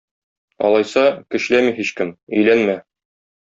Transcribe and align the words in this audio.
Алайса, 0.69 1.03
көчләми 1.35 1.77
һичкем, 1.83 2.17
өйләнмә 2.41 2.81